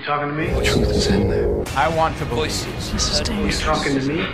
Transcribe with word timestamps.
You 0.00 0.06
talking 0.06 0.28
to 0.28 0.34
me? 0.34 0.46
The 0.46 0.62
truth 0.62 0.90
is 0.90 1.06
in 1.08 1.28
there. 1.28 1.62
I 1.76 1.86
want 1.94 2.16
to 2.18 2.24
voices. 2.24 2.90
This 2.90 3.10
is 3.10 3.18
You 3.18 3.24
dangerous. 3.26 3.60
talking 3.60 4.00
to 4.00 4.06
me? 4.06 4.24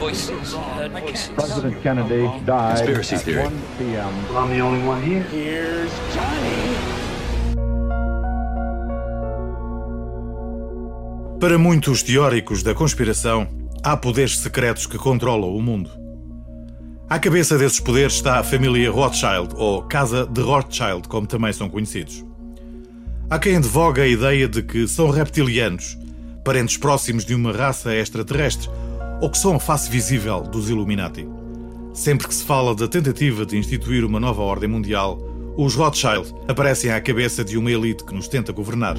Voices. 0.00 0.54
Voices. 0.90 1.28
President 1.36 1.80
Kennedy 1.80 2.26
died 2.44 2.78
Conspiracy 2.78 3.14
at 3.14 3.22
theory. 3.22 3.44
1 3.44 3.62
p.m. 3.78 4.28
Well, 4.28 4.38
I'm 4.38 4.50
the 4.50 4.60
only 4.60 4.84
one 4.84 5.00
here. 5.00 5.22
Here's 5.30 5.92
Johnny. 6.12 6.74
Para 11.38 11.56
muitos 11.56 12.02
teóricos 12.02 12.64
da 12.64 12.74
conspiração, 12.74 13.46
há 13.84 13.96
poderes 13.96 14.38
secretos 14.38 14.86
que 14.86 14.98
controlam 14.98 15.54
o 15.54 15.62
mundo. 15.62 15.88
À 17.08 17.20
cabeça 17.20 17.56
desses 17.56 17.78
poderes 17.78 18.14
está 18.14 18.40
a 18.40 18.42
família 18.42 18.90
Rothschild, 18.90 19.54
ou 19.56 19.82
Casa 19.82 20.26
de 20.26 20.40
Rothschild, 20.40 21.06
como 21.06 21.28
também 21.28 21.52
são 21.52 21.68
conhecidos. 21.68 22.24
Há 23.32 23.38
quem 23.38 23.56
advoga 23.56 24.02
a 24.02 24.06
ideia 24.06 24.46
de 24.46 24.62
que 24.62 24.86
são 24.86 25.08
reptilianos, 25.08 25.96
parentes 26.44 26.76
próximos 26.76 27.24
de 27.24 27.34
uma 27.34 27.50
raça 27.50 27.96
extraterrestre, 27.96 28.68
ou 29.22 29.30
que 29.30 29.38
são 29.38 29.56
a 29.56 29.58
face 29.58 29.90
visível 29.90 30.42
dos 30.42 30.68
Illuminati. 30.68 31.26
Sempre 31.94 32.28
que 32.28 32.34
se 32.34 32.44
fala 32.44 32.74
da 32.74 32.86
tentativa 32.86 33.46
de 33.46 33.56
instituir 33.56 34.04
uma 34.04 34.20
nova 34.20 34.42
ordem 34.42 34.68
mundial, 34.68 35.18
os 35.56 35.74
Rothschild 35.74 36.30
aparecem 36.46 36.92
à 36.92 37.00
cabeça 37.00 37.42
de 37.42 37.56
uma 37.56 37.70
elite 37.70 38.04
que 38.04 38.14
nos 38.14 38.28
tenta 38.28 38.52
governar. 38.52 38.98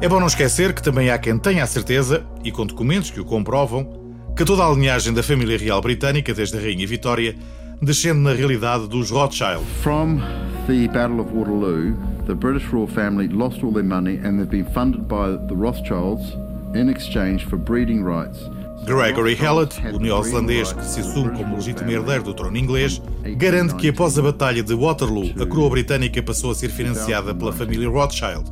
É 0.00 0.08
bom 0.08 0.18
não 0.18 0.26
esquecer 0.26 0.72
que 0.72 0.82
também 0.82 1.10
há 1.10 1.18
quem 1.18 1.38
tenha 1.38 1.64
a 1.64 1.66
certeza, 1.66 2.24
e 2.42 2.50
com 2.50 2.64
documentos 2.64 3.10
que 3.10 3.20
o 3.20 3.26
comprovam, 3.26 3.86
que 4.34 4.46
toda 4.46 4.64
a 4.64 4.72
linhagem 4.72 5.12
da 5.12 5.22
família 5.22 5.58
real 5.58 5.82
britânica, 5.82 6.32
desde 6.32 6.56
a 6.56 6.60
Rainha 6.62 6.86
Vitória, 6.86 7.36
descende 7.82 8.20
na 8.20 8.32
realidade 8.32 8.88
dos 8.88 9.10
Rothschild. 9.10 9.62
From 9.82 10.18
the 10.66 10.86
Battle 10.88 11.20
of 11.20 11.32
Waterloo, 11.32 11.94
the 12.26 12.34
British 12.34 12.66
royal 12.72 12.86
family 12.86 13.28
lost 13.28 13.62
all 13.62 13.70
their 13.70 13.84
money 13.84 14.16
and 14.16 14.38
they've 14.38 14.50
been 14.50 14.64
funded 14.72 15.06
by 15.06 15.30
the 15.30 15.54
Rothschilds 15.54 16.32
in 16.74 16.88
exchange 16.88 17.44
for 17.44 17.56
breeding 17.56 18.02
rights. 18.02 18.38
Gregory 18.86 19.34
Hallett, 19.34 19.78
o 19.92 19.98
neozelandês 19.98 20.72
que 20.72 20.84
se 20.84 21.00
assume 21.00 21.30
como 21.36 21.56
legítimo 21.56 21.90
herdeiro 21.90 22.24
do 22.24 22.34
trono 22.34 22.56
inglês, 22.56 23.00
garante 23.36 23.74
que 23.76 23.88
após 23.88 24.18
a 24.18 24.22
Batalha 24.22 24.62
de 24.62 24.74
Waterloo, 24.74 25.32
a 25.40 25.46
coroa 25.46 25.70
britânica 25.70 26.22
passou 26.22 26.50
a 26.50 26.54
ser 26.54 26.70
financiada 26.70 27.34
pela 27.34 27.52
família 27.52 27.88
Rothschild 27.88 28.44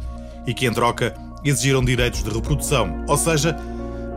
e 0.47 0.55
que, 0.55 0.67
em 0.67 0.73
troca, 0.73 1.15
exigiram 1.45 1.85
direitos 1.85 2.23
de 2.23 2.31
reprodução, 2.31 3.05
ou 3.09 3.17
seja, 3.17 3.55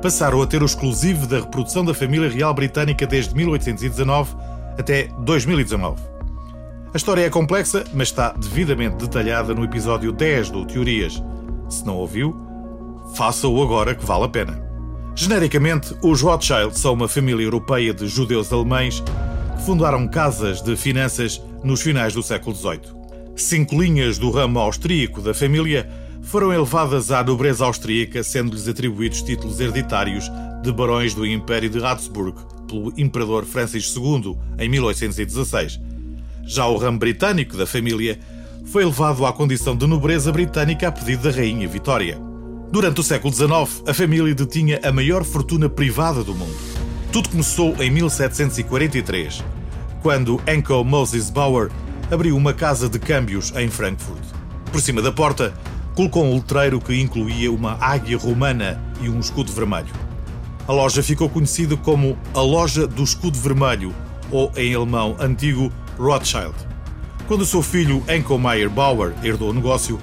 passaram 0.01 0.41
a 0.41 0.47
ter 0.47 0.61
o 0.61 0.65
exclusivo 0.65 1.27
da 1.27 1.39
reprodução 1.39 1.83
da 1.83 1.93
família 1.93 2.29
real 2.29 2.53
britânica 2.53 3.05
desde 3.05 3.35
1819 3.35 4.35
até 4.77 5.09
2019. 5.19 6.14
A 6.95 6.97
história 6.97 7.25
é 7.25 7.29
complexa, 7.29 7.83
mas 7.93 8.07
está 8.07 8.31
devidamente 8.31 8.95
detalhada 8.95 9.53
no 9.53 9.65
episódio 9.65 10.13
10 10.13 10.49
do 10.49 10.65
Teorias. 10.65 11.21
Se 11.69 11.85
não 11.85 11.97
ouviu, 11.97 12.33
faça-o 13.13 13.61
agora 13.61 13.93
que 13.93 14.05
vale 14.05 14.23
a 14.23 14.29
pena. 14.29 14.65
Genericamente, 15.13 15.93
os 16.01 16.21
Rothschild 16.21 16.79
são 16.79 16.93
uma 16.93 17.09
família 17.09 17.43
europeia 17.43 17.93
de 17.93 18.07
judeus 18.07 18.53
alemães 18.53 19.03
que 19.57 19.63
fundaram 19.65 20.07
casas 20.07 20.61
de 20.61 20.77
finanças 20.77 21.41
nos 21.61 21.81
finais 21.81 22.13
do 22.13 22.23
século 22.23 22.55
XVIII. 22.55 22.79
Cinco 23.35 23.77
linhas 23.77 24.17
do 24.17 24.31
ramo 24.31 24.57
austríaco 24.59 25.21
da 25.21 25.33
família 25.33 25.89
foram 26.21 26.53
elevadas 26.53 27.11
à 27.11 27.21
nobreza 27.21 27.65
austríaca, 27.65 28.23
sendo-lhes 28.23 28.69
atribuídos 28.69 29.21
títulos 29.21 29.59
hereditários 29.59 30.31
de 30.63 30.71
barões 30.71 31.13
do 31.13 31.27
Império 31.27 31.69
de 31.69 31.83
Habsburgo 31.83 32.39
pelo 32.65 32.93
Imperador 32.97 33.43
Francis 33.43 33.93
II 33.93 34.37
em 34.57 34.69
1816. 34.69 35.94
Já 36.47 36.67
o 36.67 36.77
ramo 36.77 36.99
britânico 36.99 37.57
da 37.57 37.65
família 37.65 38.19
foi 38.65 38.83
elevado 38.83 39.25
à 39.25 39.33
condição 39.33 39.75
de 39.75 39.87
nobreza 39.87 40.31
britânica 40.31 40.87
a 40.87 40.91
pedido 40.91 41.23
da 41.23 41.35
Rainha 41.35 41.67
Vitória. 41.67 42.19
Durante 42.71 43.01
o 43.01 43.03
século 43.03 43.33
XIX, 43.33 43.83
a 43.87 43.93
família 43.93 44.35
detinha 44.35 44.79
a 44.83 44.91
maior 44.91 45.23
fortuna 45.23 45.67
privada 45.67 46.23
do 46.23 46.35
mundo. 46.35 46.55
Tudo 47.11 47.29
começou 47.29 47.75
em 47.81 47.89
1743, 47.89 49.43
quando 50.03 50.39
Enco 50.47 50.83
Moses 50.83 51.31
Bauer 51.31 51.71
abriu 52.11 52.37
uma 52.37 52.53
casa 52.53 52.87
de 52.87 52.99
câmbios 52.99 53.51
em 53.55 53.67
Frankfurt. 53.67 54.23
Por 54.71 54.81
cima 54.81 55.01
da 55.01 55.11
porta, 55.11 55.51
colocou 55.95 56.25
um 56.25 56.35
letreiro 56.35 56.79
que 56.79 56.99
incluía 56.99 57.51
uma 57.51 57.77
águia 57.81 58.17
romana 58.17 58.79
e 59.01 59.09
um 59.09 59.19
escudo 59.19 59.51
vermelho. 59.51 59.93
A 60.67 60.73
loja 60.73 61.01
ficou 61.01 61.27
conhecida 61.27 61.75
como 61.77 62.17
a 62.33 62.41
Loja 62.41 62.85
do 62.85 63.03
Escudo 63.03 63.37
Vermelho, 63.39 63.93
ou 64.31 64.51
em 64.55 64.73
alemão 64.73 65.15
antigo 65.19 65.71
Rothschild. 65.97 66.55
Quando 67.27 67.41
o 67.41 67.45
seu 67.45 67.61
filho 67.61 68.03
Enco 68.07 68.37
Meyer 68.37 68.69
Bauer 68.69 69.13
herdou 69.23 69.49
o 69.49 69.53
negócio, 69.53 69.99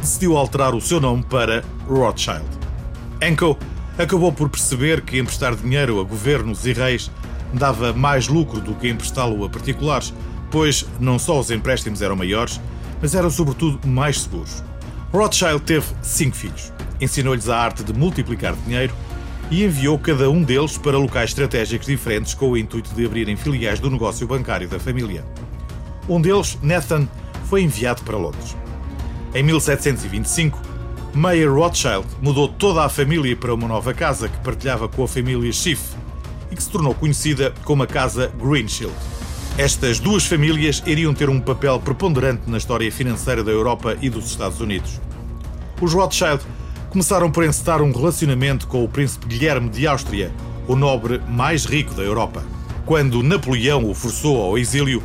decidiu 0.00 0.36
alterar 0.36 0.74
o 0.74 0.80
seu 0.80 1.00
nome 1.00 1.22
para 1.22 1.64
Rothschild. 1.86 2.44
Enco 3.22 3.56
acabou 3.96 4.32
por 4.32 4.48
perceber 4.48 5.02
que 5.02 5.18
emprestar 5.18 5.54
dinheiro 5.54 6.00
a 6.00 6.04
governos 6.04 6.66
e 6.66 6.72
reis 6.72 7.10
dava 7.52 7.92
mais 7.92 8.28
lucro 8.28 8.60
do 8.60 8.74
que 8.74 8.88
emprestá-lo 8.88 9.44
a 9.44 9.48
particulares, 9.48 10.12
pois 10.50 10.84
não 10.98 11.18
só 11.18 11.38
os 11.38 11.50
empréstimos 11.50 12.02
eram 12.02 12.16
maiores, 12.16 12.60
mas 13.00 13.14
eram 13.14 13.30
sobretudo 13.30 13.86
mais 13.86 14.22
seguros. 14.22 14.62
Rothschild 15.12 15.60
teve 15.62 15.86
cinco 16.02 16.34
filhos, 16.34 16.72
ensinou-lhes 17.00 17.48
a 17.48 17.56
arte 17.56 17.84
de 17.84 17.92
multiplicar 17.92 18.54
dinheiro 18.66 18.92
e 19.50 19.64
enviou 19.64 19.98
cada 19.98 20.30
um 20.30 20.42
deles 20.42 20.78
para 20.78 20.98
locais 20.98 21.30
estratégicos 21.30 21.86
diferentes 21.86 22.34
com 22.34 22.50
o 22.50 22.56
intuito 22.56 22.94
de 22.94 23.06
abrirem 23.06 23.36
filiais 23.36 23.80
do 23.80 23.90
negócio 23.90 24.26
bancário 24.26 24.68
da 24.68 24.78
família. 24.78 25.24
Um 26.08 26.20
deles, 26.20 26.58
Nathan, 26.62 27.08
foi 27.44 27.62
enviado 27.62 28.02
para 28.02 28.16
Londres. 28.16 28.56
Em 29.34 29.42
1725, 29.42 30.60
Mayer 31.14 31.52
Rothschild 31.52 32.06
mudou 32.20 32.48
toda 32.48 32.84
a 32.84 32.88
família 32.88 33.36
para 33.36 33.54
uma 33.54 33.68
nova 33.68 33.94
casa 33.94 34.28
que 34.28 34.38
partilhava 34.38 34.88
com 34.88 35.04
a 35.04 35.08
família 35.08 35.52
Schiff 35.52 35.82
e 36.50 36.56
que 36.56 36.62
se 36.62 36.70
tornou 36.70 36.94
conhecida 36.94 37.54
como 37.64 37.82
a 37.82 37.86
Casa 37.86 38.32
Greenshield. 38.36 38.94
Estas 39.56 40.00
duas 40.00 40.26
famílias 40.26 40.82
iriam 40.84 41.14
ter 41.14 41.30
um 41.30 41.40
papel 41.40 41.78
preponderante 41.78 42.50
na 42.50 42.58
história 42.58 42.90
financeira 42.90 43.44
da 43.44 43.52
Europa 43.52 43.96
e 44.02 44.10
dos 44.10 44.26
Estados 44.26 44.60
Unidos. 44.60 45.00
Os 45.80 45.92
Rothschild 45.92 46.42
começaram 46.94 47.28
por 47.28 47.42
encetar 47.42 47.82
um 47.82 47.90
relacionamento 47.90 48.68
com 48.68 48.84
o 48.84 48.88
príncipe 48.88 49.26
Guilherme 49.26 49.68
de 49.68 49.84
Áustria, 49.84 50.32
o 50.68 50.76
nobre 50.76 51.20
mais 51.28 51.64
rico 51.64 51.92
da 51.92 52.04
Europa. 52.04 52.44
Quando 52.86 53.20
Napoleão 53.20 53.90
o 53.90 53.92
forçou 53.92 54.40
ao 54.40 54.56
exílio, 54.56 55.02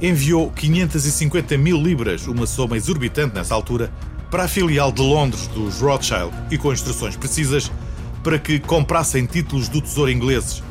enviou 0.00 0.48
550 0.52 1.58
mil 1.58 1.76
libras, 1.76 2.28
uma 2.28 2.46
soma 2.46 2.76
exorbitante 2.76 3.34
nessa 3.34 3.52
altura, 3.52 3.92
para 4.30 4.44
a 4.44 4.48
filial 4.48 4.92
de 4.92 5.02
Londres 5.02 5.48
dos 5.48 5.80
Rothschild 5.80 6.32
e 6.52 6.56
com 6.56 6.72
instruções 6.72 7.16
precisas 7.16 7.68
para 8.22 8.38
que 8.38 8.60
comprassem 8.60 9.26
títulos 9.26 9.68
do 9.68 9.80
Tesouro 9.80 10.12
ingleses. 10.12 10.62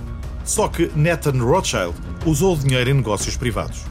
Só 0.45 0.69
que 0.69 0.89
Nathan 0.95 1.43
Rothschild 1.43 1.93
usou 2.25 2.55
o 2.55 2.57
dinheiro 2.57 2.89
em 2.89 2.93
negócios 2.93 3.35
privados. 3.35 3.81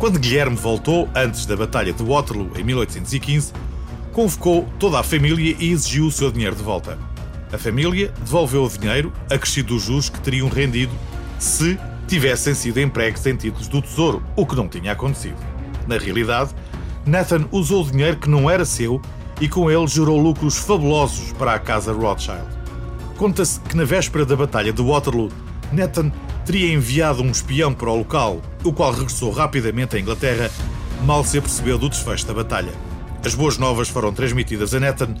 Quando 0.00 0.18
Guilherme 0.18 0.56
voltou, 0.56 1.08
antes 1.14 1.46
da 1.46 1.56
Batalha 1.56 1.92
de 1.92 2.02
Waterloo, 2.02 2.50
em 2.56 2.64
1815, 2.64 3.52
convocou 4.12 4.68
toda 4.78 4.98
a 4.98 5.02
família 5.02 5.56
e 5.58 5.70
exigiu 5.70 6.06
o 6.06 6.12
seu 6.12 6.30
dinheiro 6.30 6.56
de 6.56 6.62
volta. 6.62 6.98
A 7.52 7.58
família 7.58 8.12
devolveu 8.20 8.64
o 8.64 8.68
dinheiro, 8.68 9.12
acrescido 9.30 9.74
dos 9.74 9.84
juros 9.84 10.08
que 10.08 10.20
teriam 10.20 10.48
rendido 10.48 10.92
se 11.38 11.78
tivessem 12.06 12.54
sido 12.54 12.80
empregos 12.80 13.24
em 13.26 13.36
títulos 13.36 13.68
do 13.68 13.80
Tesouro, 13.80 14.22
o 14.36 14.46
que 14.46 14.56
não 14.56 14.68
tinha 14.68 14.92
acontecido. 14.92 15.36
Na 15.86 15.96
realidade, 15.96 16.50
Nathan 17.06 17.46
usou 17.50 17.82
o 17.82 17.90
dinheiro 17.90 18.18
que 18.18 18.28
não 18.28 18.48
era 18.48 18.64
seu 18.64 19.00
e 19.40 19.48
com 19.48 19.70
ele 19.70 19.86
gerou 19.86 20.20
lucros 20.20 20.58
fabulosos 20.58 21.32
para 21.32 21.54
a 21.54 21.58
casa 21.58 21.92
Rothschild. 21.92 22.46
Conta-se 23.16 23.60
que 23.60 23.76
na 23.76 23.84
véspera 23.84 24.24
da 24.24 24.36
Batalha 24.36 24.72
de 24.72 24.82
Waterloo, 24.82 25.30
Nathan 25.72 26.12
teria 26.44 26.72
enviado 26.72 27.22
um 27.22 27.30
espião 27.30 27.72
para 27.72 27.90
o 27.90 27.98
local, 27.98 28.40
o 28.64 28.72
qual 28.72 28.92
regressou 28.92 29.30
rapidamente 29.30 29.96
à 29.96 30.00
Inglaterra, 30.00 30.50
mal 31.04 31.24
se 31.24 31.38
apercebeu 31.38 31.78
do 31.78 31.88
desfecho 31.88 32.26
da 32.26 32.34
batalha. 32.34 32.89
As 33.24 33.34
boas 33.34 33.58
novas 33.58 33.88
foram 33.88 34.12
transmitidas 34.12 34.74
a 34.74 34.80
Nathan 34.80 35.14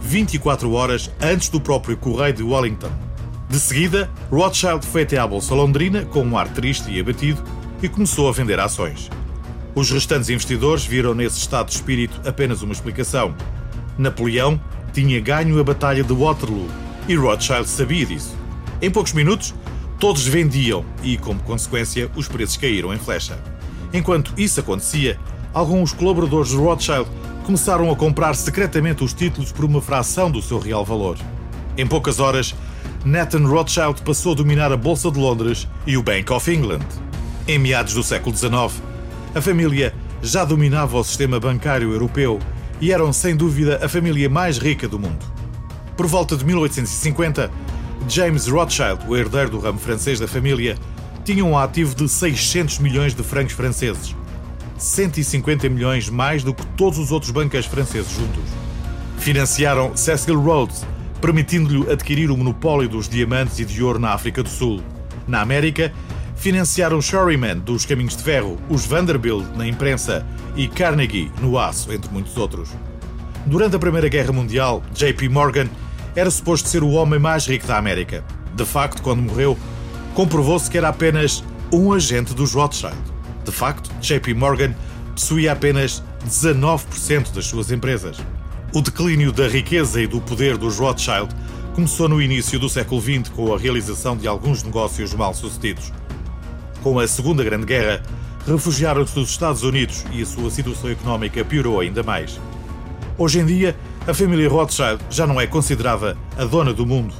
24 0.00 0.72
horas 0.72 1.10
antes 1.20 1.48
do 1.48 1.60
próprio 1.60 1.96
Correio 1.96 2.34
de 2.34 2.42
Wellington. 2.42 2.90
De 3.48 3.60
seguida, 3.60 4.10
Rothschild 4.30 4.84
foi 4.84 5.02
até 5.02 5.18
à 5.18 5.26
Bolsa 5.26 5.54
Londrina 5.54 6.04
com 6.04 6.24
um 6.24 6.36
ar 6.36 6.48
triste 6.48 6.90
e 6.90 7.00
abatido 7.00 7.42
e 7.80 7.88
começou 7.88 8.28
a 8.28 8.32
vender 8.32 8.58
ações. 8.58 9.08
Os 9.74 9.90
restantes 9.90 10.28
investidores 10.28 10.84
viram 10.84 11.14
nesse 11.14 11.38
estado 11.38 11.68
de 11.68 11.74
espírito 11.74 12.20
apenas 12.28 12.60
uma 12.62 12.72
explicação. 12.72 13.34
Napoleão 13.96 14.60
tinha 14.92 15.20
ganho 15.20 15.58
a 15.60 15.64
Batalha 15.64 16.02
de 16.02 16.12
Waterloo 16.12 16.68
e 17.06 17.14
Rothschild 17.14 17.68
sabia 17.68 18.04
disso. 18.04 18.36
Em 18.82 18.90
poucos 18.90 19.12
minutos, 19.12 19.54
todos 20.00 20.26
vendiam 20.26 20.84
e, 21.04 21.16
como 21.16 21.40
consequência, 21.42 22.10
os 22.16 22.26
preços 22.26 22.56
caíram 22.56 22.92
em 22.92 22.98
flecha. 22.98 23.38
Enquanto 23.92 24.34
isso 24.36 24.58
acontecia, 24.58 25.18
alguns 25.52 25.92
colaboradores 25.92 26.50
de 26.50 26.56
Rothschild 26.56 27.08
começaram 27.44 27.90
a 27.90 27.96
comprar 27.96 28.34
secretamente 28.34 29.04
os 29.04 29.12
títulos 29.12 29.52
por 29.52 29.66
uma 29.66 29.80
fração 29.80 30.30
do 30.30 30.40
seu 30.40 30.58
real 30.58 30.84
valor. 30.84 31.18
Em 31.76 31.86
poucas 31.86 32.18
horas, 32.18 32.54
Nathan 33.04 33.46
Rothschild 33.46 34.00
passou 34.02 34.32
a 34.32 34.36
dominar 34.36 34.72
a 34.72 34.76
Bolsa 34.76 35.10
de 35.10 35.18
Londres 35.18 35.68
e 35.86 35.96
o 35.96 36.02
Bank 36.02 36.32
of 36.32 36.50
England. 36.50 36.86
Em 37.46 37.58
meados 37.58 37.92
do 37.92 38.02
século 38.02 38.34
XIX, 38.34 38.82
a 39.34 39.40
família 39.42 39.94
já 40.22 40.42
dominava 40.44 40.96
o 40.96 41.04
sistema 41.04 41.38
bancário 41.38 41.92
europeu 41.92 42.40
e 42.80 42.90
eram 42.90 43.12
sem 43.12 43.36
dúvida 43.36 43.78
a 43.84 43.88
família 43.88 44.28
mais 44.30 44.56
rica 44.56 44.88
do 44.88 44.98
mundo. 44.98 45.24
Por 45.96 46.06
volta 46.06 46.36
de 46.36 46.44
1850, 46.46 47.50
James 48.08 48.48
Rothschild, 48.48 49.06
o 49.06 49.14
herdeiro 49.14 49.50
do 49.50 49.58
ramo 49.58 49.78
francês 49.78 50.18
da 50.18 50.26
família, 50.26 50.78
tinha 51.24 51.44
um 51.44 51.58
ativo 51.58 51.94
de 51.94 52.08
600 52.08 52.78
milhões 52.78 53.14
de 53.14 53.22
francos 53.22 53.52
franceses, 53.52 54.16
150 54.76 55.68
milhões 55.68 56.08
mais 56.08 56.42
do 56.42 56.52
que 56.52 56.64
todos 56.76 56.98
os 56.98 57.12
outros 57.12 57.30
banqueiros 57.30 57.68
franceses 57.68 58.10
juntos. 58.12 58.44
Financiaram 59.18 59.96
Cecil 59.96 60.40
Rhodes, 60.40 60.84
permitindo-lhe 61.20 61.90
adquirir 61.90 62.30
o 62.30 62.36
monopólio 62.36 62.88
dos 62.88 63.08
diamantes 63.08 63.58
e 63.58 63.64
de 63.64 63.82
ouro 63.82 63.98
na 63.98 64.10
África 64.10 64.42
do 64.42 64.48
Sul. 64.48 64.82
Na 65.26 65.40
América, 65.40 65.92
financiaram 66.36 67.00
Sherryman 67.00 67.58
dos 67.58 67.86
caminhos 67.86 68.16
de 68.16 68.22
ferro, 68.22 68.58
os 68.68 68.84
Vanderbilt 68.84 69.46
na 69.56 69.66
imprensa 69.66 70.26
e 70.54 70.68
Carnegie 70.68 71.30
no 71.40 71.58
aço, 71.58 71.92
entre 71.92 72.12
muitos 72.12 72.36
outros. 72.36 72.68
Durante 73.46 73.76
a 73.76 73.78
Primeira 73.78 74.08
Guerra 74.08 74.32
Mundial, 74.32 74.82
JP 74.92 75.28
Morgan 75.28 75.68
era 76.16 76.30
suposto 76.30 76.68
ser 76.68 76.82
o 76.82 76.90
homem 76.90 77.18
mais 77.18 77.46
rico 77.46 77.66
da 77.66 77.78
América. 77.78 78.24
De 78.54 78.64
facto, 78.64 79.02
quando 79.02 79.22
morreu, 79.22 79.58
comprovou-se 80.14 80.70
que 80.70 80.78
era 80.78 80.88
apenas 80.88 81.42
um 81.72 81.92
agente 81.92 82.34
dos 82.34 82.52
Rothschild. 82.52 83.13
De 83.44 83.52
facto, 83.52 83.90
JP 84.00 84.34
Morgan 84.34 84.74
possuía 85.14 85.52
apenas 85.52 86.02
19% 86.26 87.32
das 87.32 87.46
suas 87.46 87.70
empresas. 87.70 88.16
O 88.72 88.80
declínio 88.80 89.30
da 89.30 89.46
riqueza 89.46 90.00
e 90.00 90.06
do 90.06 90.20
poder 90.20 90.56
dos 90.56 90.78
Rothschild 90.78 91.28
começou 91.74 92.08
no 92.08 92.20
início 92.20 92.58
do 92.58 92.68
século 92.68 93.00
XX 93.00 93.28
com 93.28 93.54
a 93.54 93.58
realização 93.58 94.16
de 94.16 94.26
alguns 94.26 94.62
negócios 94.62 95.12
mal 95.14 95.34
sucedidos. 95.34 95.92
Com 96.82 96.98
a 96.98 97.06
Segunda 97.06 97.44
Grande 97.44 97.66
Guerra, 97.66 98.02
refugiaram-se 98.46 99.14
dos 99.14 99.30
Estados 99.30 99.62
Unidos 99.62 100.04
e 100.12 100.22
a 100.22 100.26
sua 100.26 100.50
situação 100.50 100.90
económica 100.90 101.44
piorou 101.44 101.80
ainda 101.80 102.02
mais. 102.02 102.40
Hoje 103.16 103.40
em 103.40 103.46
dia, 103.46 103.76
a 104.06 104.12
família 104.12 104.48
Rothschild 104.48 105.00
já 105.08 105.26
não 105.26 105.40
é 105.40 105.46
considerada 105.46 106.16
a 106.36 106.44
dona 106.44 106.72
do 106.72 106.84
mundo, 106.84 107.14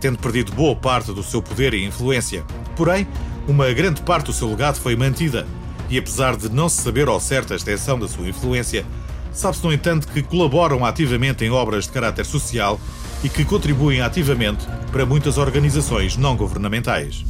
tendo 0.00 0.18
perdido 0.18 0.52
boa 0.52 0.74
parte 0.74 1.12
do 1.12 1.22
seu 1.22 1.42
poder 1.42 1.74
e 1.74 1.84
influência. 1.84 2.44
Porém, 2.74 3.06
uma 3.46 3.72
grande 3.72 4.02
parte 4.02 4.26
do 4.26 4.32
seu 4.32 4.48
legado 4.48 4.76
foi 4.76 4.96
mantida, 4.96 5.46
e 5.88 5.98
apesar 5.98 6.36
de 6.36 6.48
não 6.48 6.68
se 6.68 6.82
saber 6.82 7.08
ao 7.08 7.20
certo 7.20 7.52
a 7.52 7.56
extensão 7.56 7.98
da 7.98 8.08
sua 8.08 8.28
influência, 8.28 8.84
Sabe-se, 9.36 9.62
no 9.62 9.70
entanto, 9.70 10.08
que 10.08 10.22
colaboram 10.22 10.82
ativamente 10.82 11.44
em 11.44 11.50
obras 11.50 11.84
de 11.84 11.90
caráter 11.90 12.24
social 12.24 12.80
e 13.22 13.28
que 13.28 13.44
contribuem 13.44 14.00
ativamente 14.00 14.66
para 14.90 15.04
muitas 15.04 15.36
organizações 15.36 16.16
não 16.16 16.34
governamentais. 16.34 17.22